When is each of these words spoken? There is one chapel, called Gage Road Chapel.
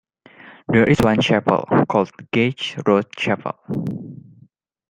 There 0.67 0.89
is 0.89 0.97
one 1.01 1.21
chapel, 1.21 1.67
called 1.87 2.09
Gage 2.31 2.75
Road 2.87 3.05
Chapel. 3.15 3.59